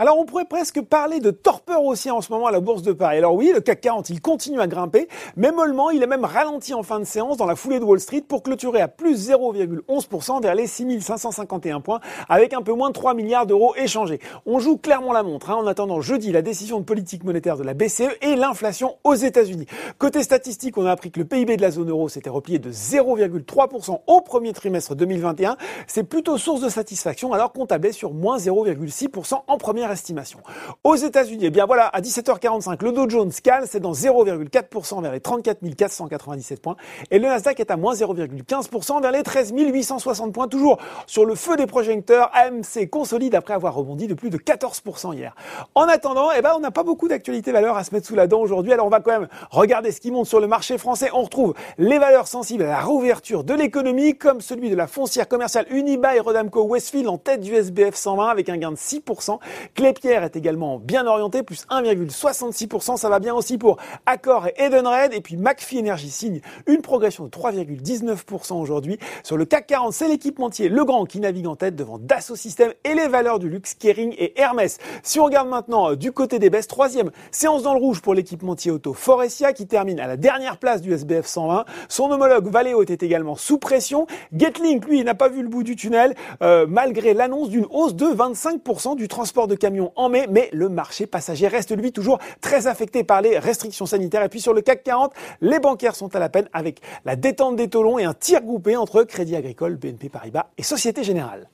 [0.00, 2.92] Alors on pourrait presque parler de torpeur aussi en ce moment à la Bourse de
[2.92, 3.18] Paris.
[3.18, 6.72] Alors oui, le CAC 40, il continue à grimper, mais mollement, il a même ralenti
[6.72, 10.40] en fin de séance dans la foulée de Wall Street pour clôturer à plus 0,11%
[10.40, 12.00] vers les 6551 points
[12.30, 14.20] avec un peu moins de 3 milliards d'euros échangés.
[14.46, 17.62] On joue clairement la montre hein, en attendant jeudi la décision de politique monétaire de
[17.62, 19.66] la BCE et l'inflation aux États-Unis.
[19.98, 22.72] Côté statistique, on a appris que le PIB de la zone euro s'était replié de
[22.72, 25.58] 0,3% au premier trimestre 2021.
[25.86, 30.40] C'est plutôt source de satisfaction alors qu'on tablait sur moins 0,6% en première estimation.
[30.84, 35.12] Aux États-Unis, eh bien voilà, à 17h45, le Dow Jones cale, c'est dans 0,4% vers
[35.12, 36.76] les 34 497 points.
[37.10, 41.34] Et le Nasdaq est à moins 0,15% vers les 13 860 points, toujours sur le
[41.34, 42.30] feu des projecteurs.
[42.34, 45.34] AMC consolide après avoir rebondi de plus de 14% hier.
[45.74, 48.26] En attendant, eh ben, on n'a pas beaucoup d'actualités valeurs à se mettre sous la
[48.26, 48.72] dent aujourd'hui.
[48.72, 51.10] Alors on va quand même regarder ce qui monte sur le marché français.
[51.12, 55.28] On retrouve les valeurs sensibles à la réouverture de l'économie, comme celui de la foncière
[55.28, 59.38] commerciale Unibail Rodamco Westfield en tête du SBF 120 avec un gain de 6%.
[59.80, 62.98] Clépierre est également bien orienté, plus 1,66%.
[62.98, 65.14] Ça va bien aussi pour Accor et Edenred.
[65.14, 68.98] Et puis McPhee Energy signe une progression de 3,19% aujourd'hui.
[69.22, 72.92] Sur le CAC 40, c'est l'équipementier Legrand qui navigue en tête devant Dassault Systèmes et
[72.92, 74.76] les valeurs du luxe Kering et Hermès.
[75.02, 78.12] Si on regarde maintenant euh, du côté des baisses, troisième séance dans le rouge pour
[78.12, 81.64] l'équipementier auto Forestia qui termine à la dernière place du SBF 120.
[81.88, 84.06] Son homologue Valeo est également sous pression.
[84.36, 88.04] Getlink, lui, n'a pas vu le bout du tunnel euh, malgré l'annonce d'une hausse de
[88.04, 89.54] 25% du transport de
[89.96, 94.22] en mai, mais le marché passager reste lui toujours très affecté par les restrictions sanitaires.
[94.22, 97.56] Et puis sur le CAC 40, les bancaires sont à la peine avec la détente
[97.56, 101.48] des taux et un tir groupé entre Crédit Agricole, BNP Paribas et Société Générale.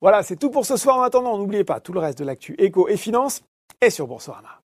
[0.00, 0.98] Voilà, c'est tout pour ce soir.
[0.98, 3.42] En attendant, n'oubliez pas tout le reste de l'actu éco et finance
[3.80, 4.63] est sur Boursorama.